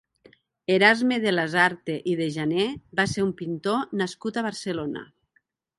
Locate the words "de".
1.25-1.33, 2.23-2.29